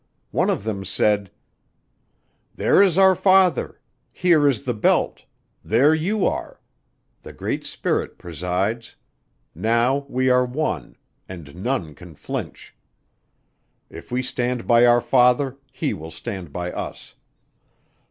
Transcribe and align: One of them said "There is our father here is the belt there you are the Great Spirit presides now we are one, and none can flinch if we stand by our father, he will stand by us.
One 0.31 0.49
of 0.49 0.63
them 0.63 0.83
said 0.83 1.29
"There 2.55 2.81
is 2.81 2.97
our 2.97 3.13
father 3.13 3.79
here 4.11 4.47
is 4.47 4.65
the 4.65 4.73
belt 4.73 5.25
there 5.63 5.93
you 5.93 6.25
are 6.25 6.59
the 7.21 7.31
Great 7.31 7.63
Spirit 7.67 8.17
presides 8.17 8.95
now 9.53 10.07
we 10.09 10.27
are 10.31 10.43
one, 10.43 10.95
and 11.29 11.55
none 11.55 11.93
can 11.93 12.15
flinch 12.15 12.75
if 13.91 14.11
we 14.11 14.23
stand 14.23 14.65
by 14.65 14.87
our 14.87 15.01
father, 15.01 15.57
he 15.71 15.93
will 15.93 16.09
stand 16.09 16.51
by 16.51 16.71
us. 16.71 17.13